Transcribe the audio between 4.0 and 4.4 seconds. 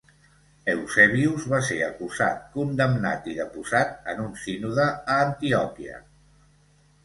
en un